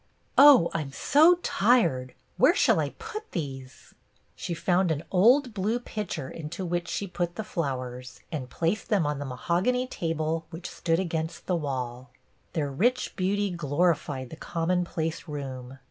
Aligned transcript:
"Oh, 0.51 0.71
I 0.73 0.81
'm 0.81 0.91
so 0.91 1.35
tired. 1.43 2.15
Where 2.37 2.55
shall 2.55 2.79
I 2.79 2.89
put 2.97 3.29
these?" 3.33 3.93
She 4.35 4.55
found 4.55 4.89
an 4.89 5.03
old 5.11 5.53
blue 5.53 5.77
pitcher 5.79 6.27
into 6.27 6.65
which 6.65 6.87
she 6.87 7.05
put 7.05 7.35
the 7.35 7.43
flowers, 7.43 8.19
and 8.31 8.49
placed 8.49 8.89
them 8.89 9.05
on 9.05 9.19
the 9.19 9.25
mahogany 9.25 9.85
table 9.85 10.47
which 10.49 10.67
stood 10.67 10.97
against 10.99 11.45
the 11.45 11.55
wall. 11.55 12.09
Their 12.53 12.71
rich 12.71 13.15
beauty 13.15 13.51
glorified 13.51 14.31
the 14.31 14.37
com 14.37 14.69
monplace 14.69 15.27
room. 15.27 15.77